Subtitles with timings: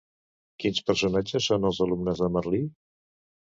[0.63, 2.65] Quins personatges són els alumnes de Merlí?